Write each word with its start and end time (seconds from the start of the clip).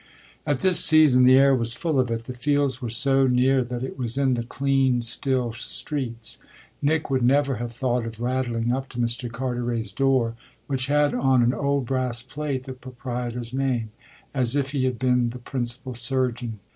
At 0.47 0.61
this 0.61 0.83
season 0.83 1.25
the 1.25 1.37
air 1.37 1.53
was 1.53 1.75
full 1.75 1.99
of 1.99 2.09
it 2.09 2.23
the 2.25 2.33
fields 2.33 2.81
were 2.81 2.89
so 2.89 3.27
near 3.27 3.63
that 3.63 3.83
it 3.83 3.99
was 3.99 4.17
in 4.17 4.33
the 4.33 4.41
clean, 4.41 5.03
still 5.03 5.53
streets. 5.53 6.39
Nick 6.81 7.11
would 7.11 7.21
never 7.21 7.57
have 7.57 7.71
thought 7.71 8.07
of 8.07 8.19
rattling 8.19 8.71
up 8.71 8.89
to 8.89 8.97
Mr. 8.97 9.31
Carteret's 9.31 9.91
door, 9.91 10.33
which 10.65 10.87
had 10.87 11.13
on 11.13 11.43
an 11.43 11.53
old 11.53 11.85
brass 11.85 12.23
plate 12.23 12.63
the 12.63 12.73
proprietor's 12.73 13.53
name, 13.53 13.91
as 14.33 14.55
if 14.55 14.71
he 14.71 14.85
had 14.85 14.97
been 14.97 15.29
the 15.29 15.37
principal 15.37 15.93
surgeon. 15.93 16.57